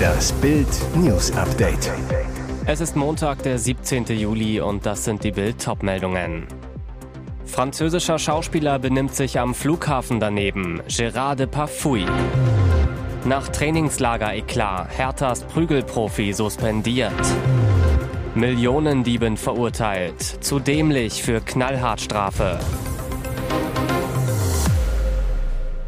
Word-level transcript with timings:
Das 0.00 0.32
Bild 0.32 0.68
News 0.94 1.32
Update. 1.32 1.90
Es 2.66 2.80
ist 2.80 2.94
Montag, 2.94 3.42
der 3.42 3.58
17. 3.58 4.04
Juli 4.06 4.60
und 4.60 4.86
das 4.86 5.04
sind 5.04 5.24
die 5.24 5.32
Bild 5.32 5.66
meldungen 5.82 6.46
Französischer 7.44 8.18
Schauspieler 8.18 8.78
benimmt 8.78 9.14
sich 9.14 9.40
am 9.40 9.54
Flughafen 9.54 10.20
daneben. 10.20 10.80
Gérard 10.88 11.36
Deparfouy. 11.36 12.06
Nach 13.24 13.48
Trainingslager-Eklat, 13.48 14.88
Herthas 14.96 15.42
Prügelprofi 15.42 16.32
suspendiert. 16.32 17.12
Millionendieben 18.34 19.36
verurteilt. 19.36 20.22
Zu 20.22 20.60
dämlich 20.60 21.22
für 21.22 21.40
Knallhartstrafe. 21.40 22.58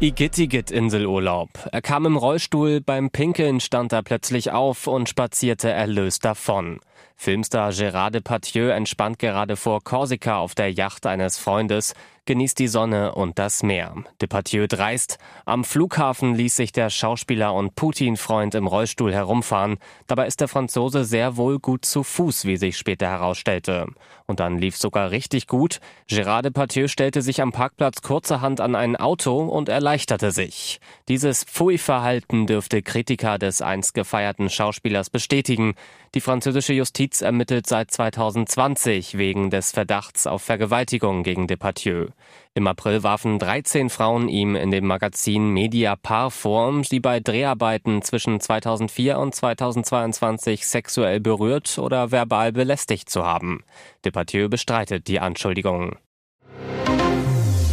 Igitigit-Inselurlaub. 0.05 1.49
Er 1.71 1.81
kam 1.81 2.05
im 2.05 2.15
Rollstuhl, 2.15 2.79
beim 2.79 3.09
Pinkeln 3.09 3.59
stand 3.59 3.91
er 3.91 4.03
plötzlich 4.03 4.51
auf 4.51 4.85
und 4.85 5.09
spazierte 5.09 5.71
erlöst 5.71 6.23
davon. 6.23 6.79
Filmstar 7.15 7.71
Gérard 7.71 8.11
Depardieu 8.11 8.69
entspannt 8.69 9.17
gerade 9.17 9.55
vor 9.55 9.83
Korsika 9.83 10.37
auf 10.37 10.53
der 10.53 10.71
Yacht 10.71 11.07
eines 11.07 11.39
Freundes, 11.39 11.95
genießt 12.25 12.57
die 12.59 12.67
Sonne 12.67 13.15
und 13.15 13.39
das 13.39 13.63
Meer. 13.63 13.95
Depardieu 14.21 14.67
dreist. 14.67 15.17
Am 15.45 15.63
Flughafen 15.63 16.35
ließ 16.35 16.55
sich 16.55 16.71
der 16.71 16.89
Schauspieler 16.89 17.53
und 17.53 17.75
Putin-Freund 17.75 18.55
im 18.55 18.67
Rollstuhl 18.67 19.13
herumfahren. 19.13 19.77
Dabei 20.07 20.27
ist 20.27 20.41
der 20.41 20.47
Franzose 20.47 21.05
sehr 21.05 21.37
wohl 21.37 21.59
gut 21.59 21.85
zu 21.85 22.03
Fuß, 22.03 22.45
wie 22.45 22.57
sich 22.57 22.77
später 22.77 23.07
herausstellte. 23.07 23.87
Und 24.27 24.39
dann 24.39 24.57
lief 24.57 24.75
sogar 24.75 25.11
richtig 25.11 25.47
gut. 25.47 25.79
Gérard 26.09 26.43
Depardieu 26.43 26.87
stellte 26.87 27.21
sich 27.21 27.41
am 27.41 27.51
Parkplatz 27.51 28.01
kurzerhand 28.01 28.59
an 28.59 28.75
ein 28.75 28.95
Auto 28.95 29.39
und 29.43 29.69
erleichterte 29.69 30.31
sich. 30.31 30.79
Dieses 31.07 31.43
Pfui-Verhalten 31.43 32.47
dürfte 32.47 32.81
Kritiker 32.81 33.37
des 33.37 33.61
einst 33.61 33.93
gefeierten 33.93 34.49
Schauspielers 34.49 35.11
bestätigen. 35.11 35.75
Die 36.15 36.21
französische 36.21 36.73
Justiz 36.73 37.21
ermittelt 37.21 37.67
seit 37.67 37.91
2020 37.91 39.17
wegen 39.17 39.49
des 39.51 39.71
Verdachts 39.71 40.25
auf 40.25 40.41
Vergewaltigung 40.41 41.23
gegen 41.23 41.47
Depardieu. 41.47 42.07
Im 42.53 42.67
April 42.67 43.03
warfen 43.03 43.37
13 43.39 43.89
Frauen 43.89 44.29
ihm 44.29 44.55
in 44.55 44.71
dem 44.71 44.85
Magazin 44.85 45.49
Mediapar 45.49 46.31
vor, 46.31 46.83
sie 46.83 46.99
bei 46.99 47.19
Dreharbeiten 47.19 48.01
zwischen 48.01 48.39
2004 48.39 49.19
und 49.19 49.35
2022 49.35 50.65
sexuell 50.65 51.19
berührt 51.19 51.77
oder 51.77 52.11
verbal 52.11 52.51
belästigt 52.51 53.09
zu 53.09 53.25
haben. 53.25 53.63
Depardieu 54.05 54.47
bestreitet 54.47 55.07
die 55.07 55.19
Anschuldigungen. 55.19 55.97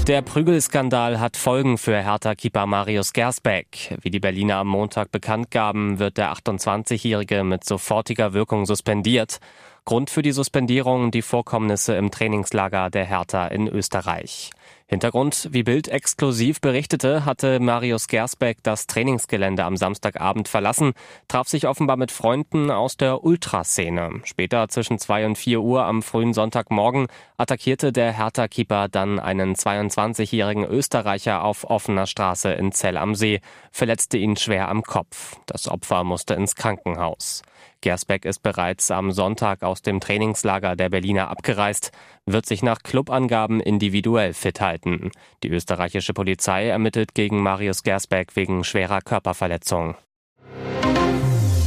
Der 0.09 0.21
Prügelskandal 0.21 1.21
hat 1.21 1.37
Folgen 1.37 1.79
für 1.79 1.97
Hertha-Keeper 1.97 2.67
Marius 2.67 3.13
Gersbeck. 3.13 3.97
Wie 4.01 4.11
die 4.11 4.19
Berliner 4.19 4.57
am 4.57 4.67
Montag 4.67 5.13
bekannt 5.13 5.53
gaben, 5.53 6.01
wird 6.01 6.19
der 6.19 6.33
28-Jährige 6.33 7.45
mit 7.45 7.63
sofortiger 7.63 8.33
Wirkung 8.33 8.67
suspendiert. 8.67 9.39
Grund 9.85 10.11
für 10.11 10.23
die 10.23 10.31
Suspendierung 10.31 11.11
die 11.11 11.23
Vorkommnisse 11.23 11.97
im 11.97 12.13
Trainingslager 12.13 12.89
der 12.89 13.05
Hertha 13.05 13.49
in 13.49 13.67
Österreich. 13.67 14.51
Hintergrund, 14.87 15.49
wie 15.51 15.65
Bild 15.65 15.89
exklusiv 15.89 16.61
berichtete, 16.61 17.25
hatte 17.25 17.59
Marius 17.59 18.07
Gersbeck 18.07 18.59
das 18.63 18.87
Trainingsgelände 18.87 19.65
am 19.65 19.77
Samstagabend 19.77 20.47
verlassen, 20.47 20.93
traf 21.27 21.49
sich 21.49 21.67
offenbar 21.67 21.97
mit 21.97 22.13
Freunden 22.13 22.71
aus 22.71 22.97
der 22.97 23.25
Ultraszene. 23.25 24.21
Später 24.23 24.69
zwischen 24.69 24.99
zwei 24.99 25.27
und 25.27 25.37
vier 25.37 25.63
Uhr 25.63 25.85
am 25.85 26.03
frühen 26.03 26.33
Sonntagmorgen 26.33 27.09
attackierte 27.37 27.91
der 27.91 28.13
Hertha-Keeper 28.13 28.89
dann 28.89 29.19
einen 29.19 29.57
22-jährigen 29.57 30.65
Österreicher 30.65 31.43
auf 31.43 31.65
offener 31.65 32.07
Straße 32.07 32.53
in 32.53 32.71
Zell 32.71 32.99
am 32.99 33.17
See, 33.17 33.41
verletzte 33.73 34.17
ihn 34.19 34.37
schwer 34.37 34.69
am 34.69 34.83
Kopf. 34.83 35.37
Das 35.47 35.67
Opfer 35.67 36.05
musste 36.05 36.35
ins 36.35 36.55
Krankenhaus. 36.55 37.43
Gersbeck 37.83 38.25
ist 38.25 38.43
bereits 38.43 38.91
am 38.91 39.13
Sonntag 39.13 39.63
aus 39.63 39.83
dem 39.83 40.01
Trainingslager 40.01 40.77
der 40.77 40.89
Berliner 40.89 41.29
abgereist, 41.29 41.93
wird 42.25 42.47
sich 42.47 42.63
nach 42.63 42.79
Clubangaben 42.83 43.61
individuell 43.61 44.33
fit 44.33 44.61
halten. 44.61 45.11
Die 45.43 45.51
österreichische 45.51 46.15
Polizei 46.15 46.69
ermittelt 46.69 47.15
gegen 47.15 47.43
Marius 47.43 47.83
Gersbeck 47.83 48.35
wegen 48.37 48.65
schwerer 48.65 49.01
Körperverletzung. 49.01 49.97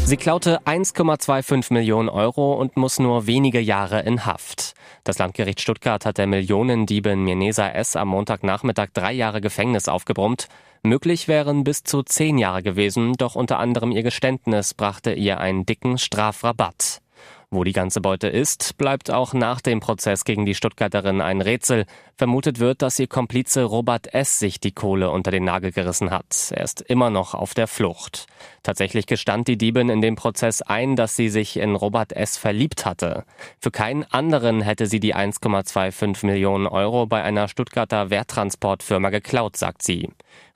Sie 0.06 0.18
klaute 0.18 0.62
1,25 0.66 1.74
Millionen 1.74 2.09
Euro 2.09 2.54
und 2.54 2.78
muss 2.78 3.00
nur 3.00 3.25
wenige 3.25 3.59
Jahre 3.59 4.02
in 4.02 4.25
Haft. 4.25 4.75
Das 5.04 5.18
Landgericht 5.18 5.62
Stuttgart 5.62 6.06
hat 6.06 6.20
der 6.20 6.28
Millionendiebin 6.28 7.24
Mirnesa 7.24 7.70
S. 7.70 7.96
am 7.96 8.09
Montagnachmittag 8.09 8.90
drei 8.94 9.14
Jahre 9.14 9.42
Gefängnis 9.42 9.88
aufgebrummt. 9.88 10.48
Möglich 10.85 11.28
wären 11.28 11.63
bis 11.63 11.84
zu 11.84 12.03
zehn 12.03 12.38
Jahre 12.38 12.62
gewesen, 12.62 13.13
doch 13.13 13.35
unter 13.35 13.57
anderem 13.57 13.91
ihr 13.91 14.03
Geständnis 14.03 14.75
brachte 14.75 15.13
ihr 15.13 15.40
einen 15.40 15.66
dicken 15.66 15.97
Strafrabatt. 15.97 17.01
Wo 17.50 17.63
die 17.63 17.73
ganze 17.73 18.01
Beute 18.01 18.28
ist, 18.28 18.78
bleibt 18.78 19.09
auch 19.09 19.34
nach 19.34 19.62
dem 19.62 19.79
Prozess 19.79 20.25
gegen 20.25 20.45
die 20.45 20.56
Stuttgarterin 20.56 21.22
ein 21.22 21.41
Rätsel. 21.41 21.85
Vermutet 22.18 22.59
wird, 22.59 22.81
dass 22.81 23.00
ihr 23.00 23.07
Komplize 23.07 23.63
Robert 23.63 24.13
S. 24.13 24.40
sich 24.40 24.59
die 24.59 24.74
Kohle 24.74 25.09
unter 25.09 25.31
den 25.31 25.45
Nagel 25.45 25.72
gerissen 25.72 26.12
hat. 26.12 26.51
Er 26.51 26.63
ist 26.63 26.81
immer 26.81 27.09
noch 27.09 27.34
auf 27.34 27.53
der 27.53 27.68
Flucht. 27.68 28.28
Tatsächlich 28.62 29.07
gestand 29.07 29.47
die 29.47 29.57
Diebin 29.57 29.90
in 29.90 30.01
dem 30.01 30.16
Prozess 30.16 30.62
ein, 30.62 30.95
dass 30.95 31.16
sie 31.16 31.29
sich 31.29 31.57
in 31.57 31.75
Robert 31.75 32.13
S. 32.13 32.38
verliebt 32.38 32.85
hatte. 32.85 33.24
Für 33.59 33.72
keinen 33.72 34.03
anderen 34.03 34.62
hätte 34.62 34.85
sie 34.85 35.00
die 35.00 35.16
1,25 35.16 36.25
Millionen 36.25 36.68
Euro 36.68 37.06
bei 37.06 37.24
einer 37.24 37.47
Stuttgarter 37.47 38.09
Werttransportfirma 38.09 39.09
geklaut, 39.09 39.56
sagt 39.56 39.81
sie. 39.81 40.09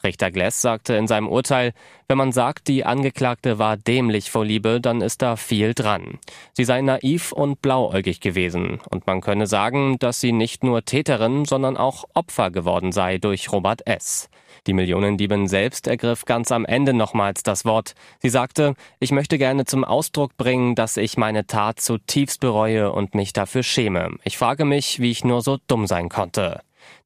Richter 0.03 0.31
Gless 0.31 0.61
sagte 0.61 0.93
in 0.95 1.07
seinem 1.07 1.27
Urteil, 1.27 1.73
wenn 2.07 2.17
man 2.17 2.31
sagt, 2.31 2.67
die 2.67 2.85
Angeklagte 2.85 3.59
war 3.59 3.75
dämlich 3.75 4.31
vor 4.31 4.45
Liebe, 4.45 4.79
dann 4.79 5.01
ist 5.01 5.21
da 5.21 5.35
viel 5.35 5.73
dran. 5.73 6.19
Sie 6.53 6.63
sei 6.63 6.81
naiv 6.81 7.31
und 7.31 7.61
blauäugig 7.61 8.21
gewesen 8.21 8.79
und 8.89 9.07
man 9.07 9.21
könne 9.21 9.45
sagen, 9.45 9.99
dass 9.99 10.21
sie 10.21 10.31
nicht 10.31 10.63
nur 10.63 10.85
Täterin, 10.85 11.45
sondern 11.45 11.75
auch 11.77 12.05
Opfer 12.13 12.49
geworden 12.49 12.91
sei 12.91 13.17
durch 13.17 13.51
Robert 13.51 13.85
S. 13.85 14.29
Die 14.67 14.73
Millionendiebin 14.73 15.47
selbst 15.47 15.87
ergriff 15.87 16.25
ganz 16.25 16.51
am 16.51 16.65
Ende 16.65 16.93
nochmals 16.93 17.43
das 17.43 17.65
Wort. 17.65 17.93
Sie 18.19 18.29
sagte, 18.29 18.75
ich 18.99 19.11
möchte 19.11 19.37
gerne 19.37 19.65
zum 19.65 19.83
Ausdruck 19.83 20.37
bringen, 20.37 20.75
dass 20.75 20.97
ich 20.97 21.17
meine 21.17 21.45
Tat 21.45 21.79
zutiefst 21.79 22.39
bereue 22.39 22.91
und 22.91 23.15
mich 23.15 23.33
dafür 23.33 23.63
schäme. 23.63 24.15
Ich 24.23 24.37
frage 24.37 24.65
mich, 24.65 24.99
wie 24.99 25.11
ich 25.11 25.23
nur 25.23 25.41
so 25.41 25.57
dumm 25.67 25.87
sein 25.87 26.09
konnte. 26.09 26.61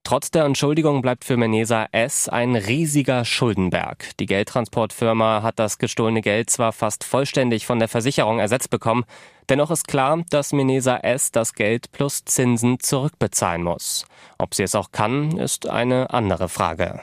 Trotz 0.06 0.32
der 0.32 0.44
Entschuldigung 0.44 1.02
bleibt 1.02 1.24
für 1.24 1.38
Menesa 1.38 1.88
S. 1.94 2.28
ein 2.28 2.58
riesiger 2.58 3.24
Schuldenberg. 3.24 4.18
Die 4.20 4.26
Geldtransportfirma 4.26 5.42
hat 5.44 5.60
das 5.60 5.78
gestohlene 5.78 6.20
Geld 6.20 6.50
zwar 6.50 6.74
fast 6.74 7.06
vollständig 7.06 7.66
von 7.66 7.80
der 7.80 7.88
Versicherung 7.88 8.40
ersetzt 8.40 8.70
bekommen, 8.70 9.06
dennoch 9.48 9.72
ist 9.72 9.88
klar, 9.88 10.22
dass 10.30 10.52
Menesa 10.52 10.98
S. 10.98 11.32
das 11.32 11.54
Geld 11.54 11.94
plus 11.94 12.26
Zinsen 12.26 12.82
zurückbezahlen 12.82 13.64
muss. 13.64 14.06
Ob 14.38 14.56
sie 14.56 14.64
es 14.64 14.76
auch 14.76 14.92
kann, 14.92 15.38
ist 15.38 15.70
eine 15.70 16.10
andere 16.10 16.50
Frage. 16.50 17.00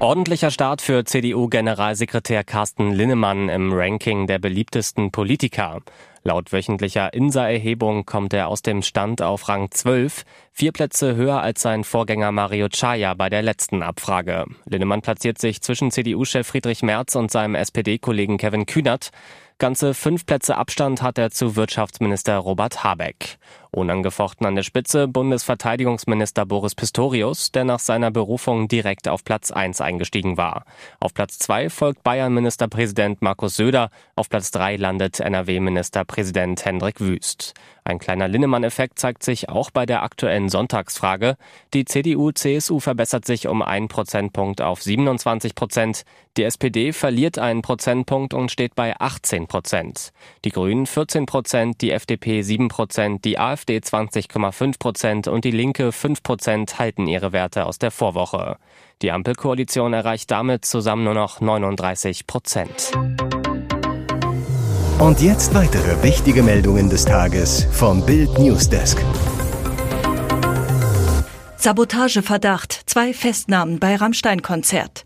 Ordentlicher 0.00 0.50
Start 0.50 0.82
für 0.82 1.04
CDU-Generalsekretär 1.04 2.42
Carsten 2.42 2.90
Linnemann 2.90 3.48
im 3.48 3.72
Ranking 3.72 4.26
der 4.26 4.40
beliebtesten 4.40 5.12
Politiker. 5.12 5.80
Laut 6.26 6.52
wöchentlicher 6.54 7.12
INSA-Erhebung 7.12 8.06
kommt 8.06 8.32
er 8.32 8.48
aus 8.48 8.62
dem 8.62 8.80
Stand 8.80 9.20
auf 9.20 9.46
Rang 9.50 9.70
12, 9.70 10.24
vier 10.52 10.72
Plätze 10.72 11.16
höher 11.16 11.42
als 11.42 11.60
sein 11.60 11.84
Vorgänger 11.84 12.32
Mario 12.32 12.68
Chaya 12.70 13.12
bei 13.12 13.28
der 13.28 13.42
letzten 13.42 13.82
Abfrage. 13.82 14.46
Linnemann 14.64 15.02
platziert 15.02 15.36
sich 15.36 15.60
zwischen 15.60 15.90
CDU-Chef 15.90 16.46
Friedrich 16.46 16.82
Merz 16.82 17.14
und 17.14 17.30
seinem 17.30 17.54
SPD-Kollegen 17.54 18.38
Kevin 18.38 18.64
Kühnert. 18.64 19.10
Ganze 19.58 19.92
fünf 19.92 20.24
Plätze 20.24 20.56
Abstand 20.56 21.02
hat 21.02 21.18
er 21.18 21.30
zu 21.30 21.56
Wirtschaftsminister 21.56 22.38
Robert 22.38 22.82
Habeck. 22.82 23.36
Unangefochten 23.74 24.46
an 24.46 24.54
der 24.54 24.62
Spitze 24.62 25.08
Bundesverteidigungsminister 25.08 26.46
Boris 26.46 26.74
Pistorius, 26.74 27.52
der 27.52 27.64
nach 27.64 27.80
seiner 27.80 28.10
Berufung 28.10 28.68
direkt 28.68 29.08
auf 29.08 29.24
Platz 29.24 29.50
1 29.50 29.80
eingestiegen 29.80 30.36
war. 30.36 30.64
Auf 31.00 31.12
Platz 31.12 31.38
2 31.40 31.70
folgt 31.70 32.02
Bayern-Ministerpräsident 32.02 33.22
Markus 33.22 33.56
Söder, 33.56 33.90
auf 34.16 34.28
Platz 34.28 34.50
3 34.52 34.76
landet 34.76 35.20
NRW-Ministerpräsident 35.20 36.64
Hendrik 36.64 37.00
Wüst. 37.00 37.54
Ein 37.86 37.98
kleiner 37.98 38.28
Linnemann-Effekt 38.28 38.98
zeigt 38.98 39.22
sich 39.22 39.50
auch 39.50 39.70
bei 39.70 39.84
der 39.84 40.02
aktuellen 40.02 40.48
Sonntagsfrage. 40.48 41.36
Die 41.74 41.84
CDU-CSU 41.84 42.80
verbessert 42.80 43.26
sich 43.26 43.46
um 43.46 43.60
einen 43.60 43.88
Prozentpunkt 43.88 44.62
auf 44.62 44.82
27 44.82 45.54
Prozent. 45.54 46.04
Die 46.38 46.44
SPD 46.44 46.94
verliert 46.94 47.38
einen 47.38 47.60
Prozentpunkt 47.60 48.32
und 48.32 48.50
steht 48.50 48.74
bei 48.74 48.98
18 48.98 49.48
Prozent. 49.48 50.12
Die 50.46 50.50
Grünen 50.50 50.86
14 50.86 51.26
Prozent, 51.26 51.82
die 51.82 51.90
FDP 51.90 52.40
7 52.40 52.68
Prozent, 52.68 53.24
die 53.26 53.38
AfD 53.38 53.63
20,5 53.72 54.78
Prozent 54.78 55.28
und 55.28 55.44
die 55.44 55.50
Linke 55.50 55.92
5 55.92 56.22
Prozent 56.22 56.78
halten 56.78 57.06
ihre 57.06 57.32
Werte 57.32 57.66
aus 57.66 57.78
der 57.78 57.90
Vorwoche. 57.90 58.56
Die 59.02 59.10
Ampelkoalition 59.10 59.92
erreicht 59.92 60.30
damit 60.30 60.64
zusammen 60.64 61.04
nur 61.04 61.14
noch 61.14 61.40
39 61.40 62.26
Prozent. 62.26 62.92
Und 64.98 65.20
jetzt 65.20 65.54
weitere 65.54 66.02
wichtige 66.02 66.42
Meldungen 66.42 66.88
des 66.88 67.04
Tages 67.04 67.66
vom 67.72 68.06
Bild 68.06 68.38
Newsdesk. 68.38 69.02
Sabotageverdacht, 71.56 72.82
zwei 72.86 73.12
Festnahmen 73.12 73.78
bei 73.78 73.96
Rammstein-Konzert. 73.96 75.04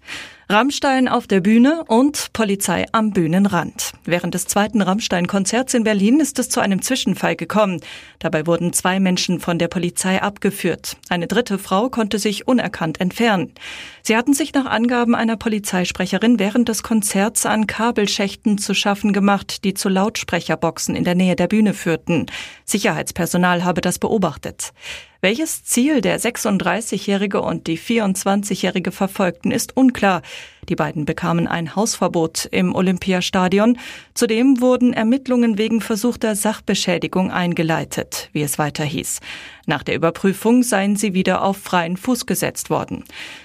Rammstein 0.51 1.09
auf 1.09 1.27
der 1.27 1.43
Bühne 1.43 1.85
und 1.89 2.33
Polizei 2.33 2.87
am 2.93 3.11
Bühnenrand. 3.11 3.93
Während 4.07 4.33
des 4.33 4.47
zweiten 4.47 4.81
Rammstein-Konzerts 4.81 5.75
in 5.75 5.85
Berlin 5.85 6.21
ist 6.21 6.39
es 6.39 6.49
zu 6.49 6.61
einem 6.61 6.81
Zwischenfall 6.81 7.37
gekommen. 7.37 7.83
Dabei 8.19 8.47
wurden 8.47 8.73
zwei 8.73 8.99
Menschen 8.99 9.41
von 9.41 9.59
der 9.59 9.69
Polizei 9.69 10.23
abgeführt. 10.23 10.97
Eine 11.11 11.27
dritte 11.27 11.59
Frau 11.59 11.91
konnte 11.91 12.19
sich 12.19 12.49
unerkannt 12.49 12.99
entfernen. 12.99 13.53
Sie 14.01 14.17
hatten 14.17 14.33
sich 14.33 14.55
nach 14.55 14.65
Angaben 14.65 15.15
einer 15.15 15.37
Polizeisprecherin 15.37 16.39
während 16.39 16.71
des 16.71 16.83
Konzerts 16.83 17.45
an 17.45 17.67
Kabelschächten 17.67 18.57
zu 18.57 18.73
schaffen 18.73 19.13
gemacht, 19.13 19.65
die 19.65 19.75
zu 19.75 19.91
Lautsprecherboxen 19.91 20.97
in 20.97 21.05
der 21.05 21.15
Nähe 21.15 21.37
der 21.37 21.49
Bühne 21.49 21.75
führten. 21.75 22.25
Sicherheitspersonal 22.65 23.65
habe 23.65 23.83
das 23.83 23.99
beobachtet. 23.99 24.73
Welches 25.21 25.65
Ziel 25.65 26.01
der 26.01 26.21
36-Jährige 26.21 27.43
und 27.43 27.67
die 27.67 27.77
24-Jährige 27.77 28.93
verfolgten, 28.93 29.51
ist 29.51 29.77
unklar. 29.77 30.23
Die 30.69 30.77
beiden 30.77 31.05
bekamen 31.07 31.49
ein 31.49 31.75
Hausverbot 31.75 32.47
im 32.51 32.75
Olympiastadion. 32.75 33.79
Zudem 34.15 34.61
wurden 34.61 34.93
Ermittlungen 34.93 35.57
wegen 35.57 35.81
versuchter 35.81 36.35
Sachbeschädigung 36.35 37.31
eingeleitet, 37.31 38.29
wie 38.33 38.43
es 38.43 38.59
weiter 38.59 38.85
hieß. 38.85 39.21
Nach 39.67 39.83
der 39.83 39.95
Überprüfung 39.95 40.63
seien 40.63 40.97
sie 40.97 41.15
wieder 41.15 41.43
auf 41.43 41.57
freien 41.57 41.97
Fuß 41.97 42.27
gesetzt 42.27 42.71
worden. 42.71 43.05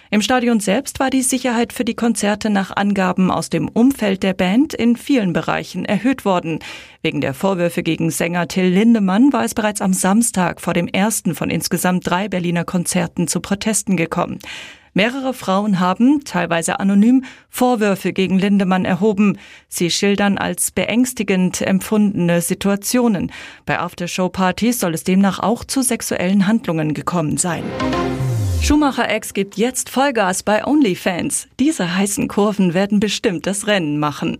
Im 0.09 0.21
Stadion 0.21 0.59
selbst 0.59 0.99
war 0.99 1.09
die 1.09 1.21
Sicherheit 1.21 1.73
für 1.73 1.85
die 1.85 1.95
Konzerte 1.95 2.49
nach 2.49 2.75
Angaben 2.75 3.31
aus 3.31 3.49
dem 3.49 3.67
Umfeld 3.67 4.21
der 4.21 4.33
Band 4.33 4.73
in 4.73 4.95
vielen 4.95 5.33
Bereichen 5.33 5.85
erhöht 5.85 6.23
worden. 6.23 6.59
Wegen 7.01 7.19
der 7.19 7.33
Vorwürfe 7.33 7.83
gegen 7.83 8.11
Sänger 8.11 8.47
Till 8.47 8.67
Lindemann 8.67 9.33
war 9.33 9.43
es 9.43 9.53
bereits 9.53 9.81
am 9.81 9.93
Samstag 9.93 10.61
vor 10.61 10.73
dem 10.73 10.87
ersten 10.87 11.35
von 11.35 11.49
insgesamt 11.49 12.07
drei 12.07 12.27
Berliner 12.27 12.63
Konzerten 12.63 13.27
zu 13.27 13.39
Protesten 13.39 13.97
gekommen. 13.97 14.39
Mehrere 14.95 15.33
Frauen 15.33 15.79
haben, 15.79 16.23
teilweise 16.23 16.79
anonym, 16.79 17.23
Vorwürfe 17.49 18.13
gegen 18.13 18.37
Lindemann 18.37 18.85
erhoben. 18.85 19.39
Sie 19.67 19.89
schildern 19.89 20.37
als 20.37 20.69
beängstigend 20.69 21.61
empfundene 21.61 22.41
Situationen. 22.41 23.31
Bei 23.65 23.79
Aftershow-Partys 23.79 24.79
soll 24.79 24.93
es 24.93 25.03
demnach 25.03 25.39
auch 25.39 25.63
zu 25.63 25.81
sexuellen 25.81 26.45
Handlungen 26.45 26.93
gekommen 26.93 27.37
sein. 27.37 27.63
Schumacher-Ex 28.61 29.33
gibt 29.33 29.57
jetzt 29.57 29.89
Vollgas 29.89 30.43
bei 30.43 30.65
OnlyFans. 30.65 31.47
Diese 31.59 31.95
heißen 31.95 32.27
Kurven 32.27 32.73
werden 32.73 32.99
bestimmt 32.99 33.45
das 33.45 33.67
Rennen 33.67 33.99
machen. 33.99 34.37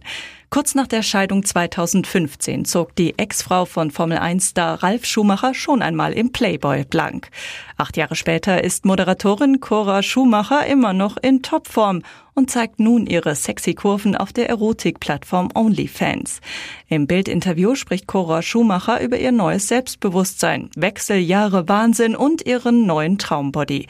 Kurz 0.54 0.76
nach 0.76 0.86
der 0.86 1.02
Scheidung 1.02 1.44
2015 1.44 2.66
zog 2.66 2.96
die 2.96 3.18
Ex-Frau 3.18 3.66
von 3.66 3.90
Formel-1-Star 3.90 4.84
Ralf 4.84 5.04
Schumacher 5.04 5.56
schon 5.56 5.82
einmal 5.82 6.14
im 6.14 6.32
Playboy 6.32 6.84
blank. 6.84 7.32
Acht 7.76 7.98
Jahre 7.98 8.16
später 8.16 8.64
ist 8.64 8.86
Moderatorin 8.86 9.62
Cora 9.62 10.04
Schumacher 10.04 10.68
immer 10.68 10.94
noch 10.94 11.18
in 11.18 11.42
Topform 11.42 12.04
und 12.36 12.52
zeigt 12.52 12.80
nun 12.80 13.08
ihre 13.08 13.34
sexy 13.34 13.74
Kurven 13.74 14.16
auf 14.16 14.32
der 14.32 14.48
Erotikplattform 14.48 15.50
OnlyFans. 15.56 16.40
Im 16.88 17.08
Bildinterview 17.08 17.74
spricht 17.74 18.06
Cora 18.06 18.44
Schumacher 18.44 19.02
über 19.02 19.18
ihr 19.18 19.32
neues 19.32 19.68
Selbstbewusstsein, 19.70 20.70
Wechseljahre 20.76 21.68
Wahnsinn 21.68 22.16
und 22.16 22.46
ihren 22.46 22.86
neuen 22.86 23.18
Traumbody. 23.18 23.88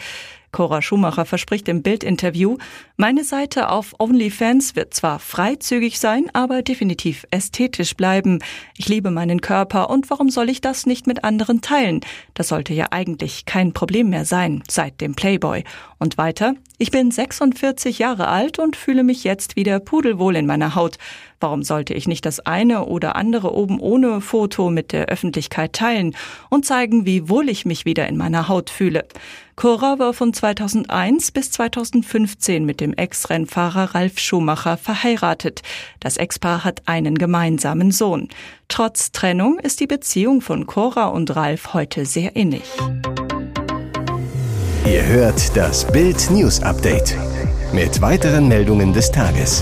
Cora 0.54 0.82
Schumacher 0.82 1.26
verspricht 1.26 1.68
im 1.68 1.82
Bildinterview, 1.82 2.58
meine 2.96 3.26
Seite 3.26 3.70
auf 3.70 3.94
OnlyFans 4.00 4.78
wird 4.78 4.94
zwar 4.94 5.20
freizügig 5.20 6.00
sein, 6.00 6.30
aber 6.32 6.62
definitiv 6.62 7.26
ästhetisch 7.32 7.96
bleiben. 7.96 8.40
Ich 8.78 8.88
liebe 8.88 9.12
meinen 9.12 9.42
Körper 9.42 9.90
und 9.90 10.10
warum 10.10 10.30
soll 10.30 10.50
ich 10.50 10.62
das 10.62 10.86
nicht 10.86 11.08
mit 11.08 11.26
anderen 11.26 11.60
teilen? 11.60 12.00
Das 12.36 12.48
sollte 12.48 12.74
ja 12.74 12.88
eigentlich 12.92 13.46
kein 13.46 13.74
Problem 13.74 14.12
mehr 14.12 14.24
sein 14.24 14.64
seit 14.70 15.02
dem 15.02 15.16
Playboy. 15.16 15.66
Und 16.00 16.18
weiter, 16.18 16.54
ich 16.78 16.92
bin 16.92 17.12
46 17.12 18.00
Jahre 18.00 18.28
alt 18.28 18.60
und 18.60 18.76
fühle 18.76 19.04
mich 19.04 19.24
jetzt 19.24 19.56
wieder 19.56 19.80
pudelwohl 19.80 20.36
in 20.36 20.46
meiner 20.46 20.76
Haut. 20.76 20.98
Warum 21.44 21.62
sollte 21.62 21.94
ich 21.94 22.08
nicht 22.08 22.26
das 22.26 22.40
eine 22.40 22.86
oder 22.86 23.18
andere 23.18 23.54
oben 23.54 23.82
ohne 23.82 24.22
Foto 24.22 24.70
mit 24.70 24.94
der 24.94 25.08
Öffentlichkeit 25.08 25.74
teilen 25.74 26.16
und 26.50 26.66
zeigen, 26.66 27.06
wie 27.06 27.28
wohl 27.28 27.50
ich 27.50 27.66
mich 27.66 27.84
wieder 27.84 28.08
in 28.08 28.16
meiner 28.16 28.48
Haut 28.48 28.70
fühle? 28.70 29.04
Cora 29.58 30.00
war 30.00 30.14
von 30.14 30.34
2001 30.34 31.32
bis 31.32 31.52
2015 31.52 32.64
mit 32.64 32.80
dem 32.80 32.94
Ex-Rennfahrer 32.94 33.94
Ralf 33.94 34.20
Schumacher 34.20 34.78
verheiratet. 34.78 35.64
Das 36.00 36.16
Ex-Paar 36.16 36.64
hat 36.64 36.84
einen 36.86 37.18
gemeinsamen 37.18 37.92
Sohn. 37.92 38.30
Trotz 38.70 39.12
Trennung 39.12 39.60
ist 39.60 39.82
die 39.82 39.88
Beziehung 39.88 40.40
von 40.40 40.66
Cora 40.66 41.08
und 41.08 41.36
Ralf 41.36 41.74
heute 41.74 42.06
sehr 42.06 42.38
innig. 42.38 42.64
Ihr 44.86 45.06
hört 45.06 45.58
das 45.58 45.86
Bild 45.92 46.26
News 46.32 46.62
Update 46.64 47.18
mit 47.74 48.00
weiteren 48.00 48.48
Meldungen 48.48 48.94
des 48.94 49.12
Tages. 49.12 49.62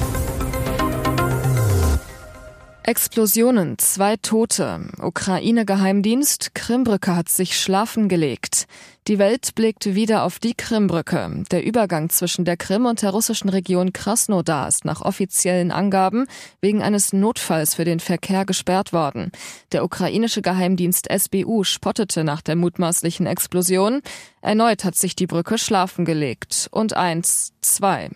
Explosionen, 2.84 3.78
zwei 3.78 4.18
Tote. 4.18 4.90
Ukraine-Geheimdienst, 5.00 6.56
Krimbrücke 6.56 7.16
hat 7.16 7.30
sich 7.30 7.56
schlafen 7.56 8.10
gelegt. 8.10 8.66
Die 9.08 9.20
Welt 9.20 9.54
blickt 9.54 9.94
wieder 9.94 10.24
auf 10.24 10.40
die 10.40 10.56
Krimbrücke. 10.56 11.44
Der 11.52 11.64
Übergang 11.64 12.10
zwischen 12.10 12.44
der 12.44 12.58
Krim 12.58 12.88
und 12.88 13.04
der 13.04 13.12
russischen 13.12 13.50
Region 13.50 13.94
Krasnodar 13.94 14.68
ist 14.68 14.84
nach 14.84 15.02
offiziellen 15.02 15.72
Angaben 15.72 16.26
wegen 16.60 16.82
eines 16.82 17.14
Notfalls 17.14 17.76
für 17.76 17.86
den 17.86 18.00
Verkehr 18.00 18.46
gesperrt 18.46 18.94
worden. 18.94 19.32
Der 19.74 19.84
ukrainische 19.84 20.42
Geheimdienst 20.42 21.08
SBU 21.08 21.64
spottete 21.64 22.24
nach 22.24 22.42
der 22.42 22.56
mutmaßlichen 22.56 23.28
Explosion. 23.28 24.02
Erneut 24.42 24.84
hat 24.84 24.96
sich 24.96 25.16
die 25.16 25.28
Brücke 25.28 25.60
schlafen 25.60 26.04
gelegt. 26.04 26.68
Und 26.72 26.96
eins, 26.96 27.54
zwei. 27.62 28.10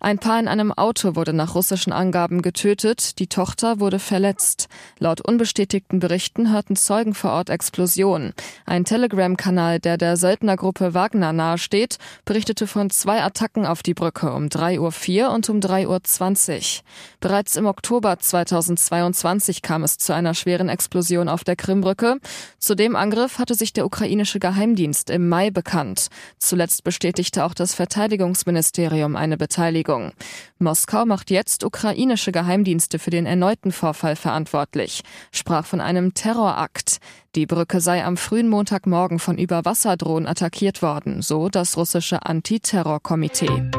Ein 0.00 0.20
Paar 0.20 0.38
in 0.38 0.46
einem 0.46 0.70
Auto 0.70 1.16
wurde 1.16 1.32
nach 1.32 1.56
russischen 1.56 1.92
Angaben 1.92 2.40
getötet, 2.40 3.18
die 3.18 3.26
Tochter 3.26 3.80
wurde 3.80 3.98
verletzt. 3.98 4.68
Laut 5.00 5.20
unbestätigten 5.20 5.98
Berichten 5.98 6.52
hörten 6.52 6.76
Zeugen 6.76 7.14
vor 7.14 7.32
Ort 7.32 7.50
Explosionen. 7.50 8.32
Ein 8.64 8.84
Telegram-Kanal, 8.84 9.80
der 9.80 9.96
der 9.96 10.16
Söldnergruppe 10.16 10.94
Wagner 10.94 11.32
nahesteht, 11.32 11.98
berichtete 12.24 12.68
von 12.68 12.90
zwei 12.90 13.24
Attacken 13.24 13.66
auf 13.66 13.82
die 13.82 13.94
Brücke 13.94 14.32
um 14.32 14.44
3.04 14.46 15.22
Uhr 15.24 15.30
und 15.32 15.50
um 15.50 15.58
3.20 15.58 15.88
Uhr. 15.88 16.84
Bereits 17.18 17.56
im 17.56 17.66
Oktober 17.66 18.20
2022 18.20 19.62
kam 19.62 19.82
es 19.82 19.98
zu 19.98 20.14
einer 20.14 20.34
schweren 20.34 20.68
Explosion 20.68 21.28
auf 21.28 21.42
der 21.42 21.56
Krimbrücke. 21.56 22.18
Zu 22.60 22.76
dem 22.76 22.94
Angriff 22.94 23.40
hatte 23.40 23.56
sich 23.56 23.72
der 23.72 23.84
ukrainische 23.84 24.38
Geheimdienst 24.38 25.10
im 25.10 25.28
Mai 25.28 25.50
bekannt. 25.50 26.06
Zuletzt 26.38 26.84
bestätigte 26.84 27.44
auch 27.44 27.54
das 27.54 27.74
Verteidigungsministerium 27.74 29.16
eine 29.16 29.36
Beteiligung 29.36 29.87
Bewegung. 29.88 30.12
Moskau 30.58 31.06
macht 31.06 31.30
jetzt 31.30 31.64
ukrainische 31.64 32.32
Geheimdienste 32.32 32.98
für 32.98 33.10
den 33.10 33.26
erneuten 33.26 33.72
Vorfall 33.72 34.16
verantwortlich, 34.16 35.02
sprach 35.32 35.64
von 35.64 35.80
einem 35.80 36.14
Terrorakt. 36.14 36.98
Die 37.34 37.46
Brücke 37.46 37.80
sei 37.80 38.04
am 38.04 38.16
frühen 38.16 38.48
Montagmorgen 38.48 39.18
von 39.18 39.38
Überwasserdrohnen 39.38 40.28
attackiert 40.28 40.82
worden, 40.82 41.22
so 41.22 41.48
das 41.48 41.76
russische 41.76 42.24
Antiterrorkomitee. 42.26 43.70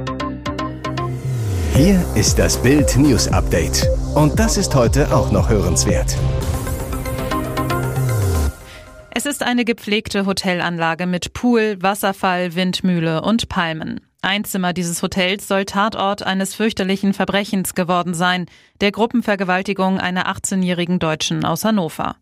Hier 1.75 2.03
ist 2.15 2.39
das 2.39 2.61
Bild 2.61 2.97
News 2.97 3.27
Update. 3.27 3.87
Und 4.15 4.39
das 4.39 4.57
ist 4.57 4.75
heute 4.75 5.15
auch 5.15 5.31
noch 5.31 5.49
hörenswert. 5.49 6.17
Es 9.11 9.25
ist 9.25 9.43
eine 9.43 9.65
gepflegte 9.65 10.25
Hotelanlage 10.25 11.05
mit 11.05 11.33
Pool, 11.33 11.77
Wasserfall, 11.81 12.55
Windmühle 12.55 13.21
und 13.21 13.49
Palmen. 13.49 14.08
Ein 14.21 14.43
Zimmer 14.43 14.73
dieses 14.73 15.01
Hotels 15.01 15.47
soll 15.47 15.63
Tatort 15.63 16.23
eines 16.23 16.53
fürchterlichen 16.53 17.13
Verbrechens 17.13 17.73
geworden 17.73 18.13
sein, 18.13 18.47
der 18.81 18.91
Gruppenvergewaltigung 18.91 19.97
einer 19.97 20.27
18-jährigen 20.27 20.99
Deutschen 20.99 21.45
aus 21.45 21.63
Hannover. 21.63 22.17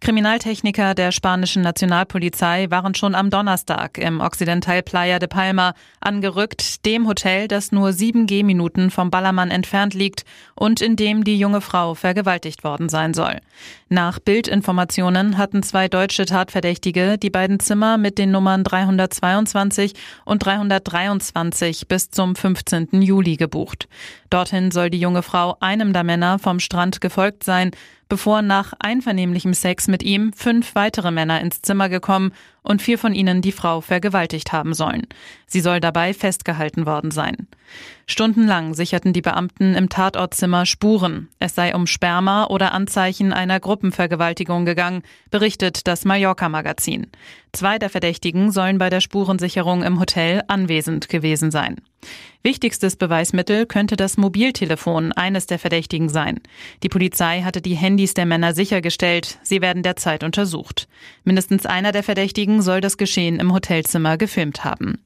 Kriminaltechniker 0.00 0.94
der 0.94 1.12
spanischen 1.12 1.62
Nationalpolizei 1.62 2.70
waren 2.70 2.94
schon 2.94 3.14
am 3.14 3.30
Donnerstag 3.30 3.98
im 3.98 4.20
Occidental 4.20 4.82
Playa 4.82 5.18
de 5.18 5.28
Palma 5.28 5.74
angerückt, 6.00 6.84
dem 6.84 7.06
Hotel, 7.06 7.48
das 7.48 7.72
nur 7.72 7.92
sieben 7.92 8.26
Gehminuten 8.26 8.90
vom 8.90 9.10
Ballermann 9.10 9.50
entfernt 9.50 9.94
liegt 9.94 10.24
und 10.54 10.80
in 10.80 10.96
dem 10.96 11.24
die 11.24 11.38
junge 11.38 11.60
Frau 11.60 11.94
vergewaltigt 11.94 12.64
worden 12.64 12.88
sein 12.88 13.14
soll. 13.14 13.38
Nach 13.88 14.18
Bildinformationen 14.18 15.38
hatten 15.38 15.62
zwei 15.62 15.88
deutsche 15.88 16.24
Tatverdächtige 16.24 17.18
die 17.18 17.30
beiden 17.30 17.60
Zimmer 17.60 17.98
mit 17.98 18.18
den 18.18 18.30
Nummern 18.30 18.64
322 18.64 19.92
und 20.24 20.44
323 20.44 21.88
bis 21.88 22.10
zum 22.10 22.34
15. 22.34 23.02
Juli 23.02 23.36
gebucht. 23.36 23.88
Dorthin 24.30 24.70
soll 24.70 24.90
die 24.90 25.00
junge 25.00 25.22
Frau 25.22 25.56
einem 25.60 25.92
der 25.92 26.04
Männer 26.04 26.38
vom 26.38 26.58
Strand 26.58 27.00
gefolgt 27.00 27.44
sein, 27.44 27.70
bevor 28.08 28.42
nach 28.42 28.72
einvernehmlichem 28.78 29.54
Sex 29.54 29.88
mit 29.88 30.02
ihm 30.02 30.32
fünf 30.32 30.74
weitere 30.74 31.10
Männer 31.10 31.40
ins 31.40 31.62
Zimmer 31.62 31.88
gekommen 31.88 32.32
und 32.62 32.82
vier 32.82 32.98
von 32.98 33.14
ihnen 33.14 33.42
die 33.42 33.52
Frau 33.52 33.80
vergewaltigt 33.80 34.52
haben 34.52 34.74
sollen. 34.74 35.06
Sie 35.46 35.60
soll 35.60 35.80
dabei 35.80 36.14
festgehalten 36.14 36.86
worden 36.86 37.10
sein. 37.10 37.48
Stundenlang 38.06 38.74
sicherten 38.74 39.12
die 39.12 39.22
Beamten 39.22 39.74
im 39.74 39.88
Tatortzimmer 39.88 40.66
Spuren. 40.66 41.28
Es 41.38 41.54
sei 41.54 41.74
um 41.74 41.86
Sperma 41.86 42.46
oder 42.46 42.72
Anzeichen 42.72 43.32
einer 43.32 43.60
Gruppenvergewaltigung 43.60 44.64
gegangen, 44.64 45.02
berichtet 45.30 45.86
das 45.86 46.04
Mallorca-Magazin. 46.04 47.06
Zwei 47.52 47.78
der 47.78 47.90
Verdächtigen 47.90 48.50
sollen 48.50 48.78
bei 48.78 48.90
der 48.90 49.00
Spurensicherung 49.00 49.82
im 49.82 49.98
Hotel 49.98 50.42
anwesend 50.48 51.08
gewesen 51.08 51.50
sein. 51.50 51.76
Wichtigstes 52.42 52.96
Beweismittel 52.96 53.66
könnte 53.66 53.96
das 53.96 54.16
Mobiltelefon 54.16 55.12
eines 55.12 55.46
der 55.46 55.60
Verdächtigen 55.60 56.08
sein. 56.08 56.40
Die 56.82 56.88
Polizei 56.88 57.42
hatte 57.42 57.60
die 57.60 57.76
Handys 57.76 58.14
der 58.14 58.26
Männer 58.26 58.52
sichergestellt. 58.52 59.38
Sie 59.42 59.60
werden 59.60 59.84
derzeit 59.84 60.24
untersucht. 60.24 60.88
Mindestens 61.24 61.66
einer 61.66 61.92
der 61.92 62.02
Verdächtigen 62.02 62.60
soll 62.60 62.80
das 62.80 62.96
Geschehen 62.96 63.38
im 63.38 63.52
Hotelzimmer 63.52 64.16
gefilmt 64.16 64.64
haben. 64.64 65.04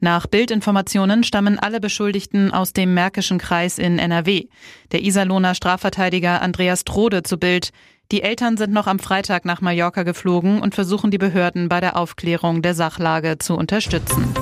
Nach 0.00 0.28
Bildinformationen 0.28 1.24
stammen 1.24 1.58
alle 1.58 1.80
Beschuldigten 1.80 2.52
aus 2.52 2.72
dem 2.72 2.94
Märkischen 2.94 3.38
Kreis 3.38 3.78
in 3.78 3.98
NRW. 3.98 4.44
Der 4.92 5.02
Iserlohner 5.02 5.56
Strafverteidiger 5.56 6.40
Andreas 6.40 6.84
Trode 6.84 7.24
zu 7.24 7.38
Bild. 7.38 7.70
Die 8.12 8.22
Eltern 8.22 8.56
sind 8.56 8.72
noch 8.72 8.86
am 8.86 9.00
Freitag 9.00 9.44
nach 9.44 9.60
Mallorca 9.60 10.04
geflogen 10.04 10.62
und 10.62 10.76
versuchen 10.76 11.10
die 11.10 11.18
Behörden 11.18 11.68
bei 11.68 11.80
der 11.80 11.96
Aufklärung 11.96 12.62
der 12.62 12.74
Sachlage 12.74 13.38
zu 13.38 13.56
unterstützen. 13.56 14.32